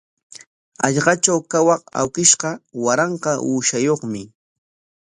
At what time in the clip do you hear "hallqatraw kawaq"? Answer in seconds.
0.83-1.81